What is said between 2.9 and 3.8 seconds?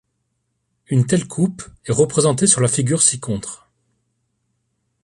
ci-contre.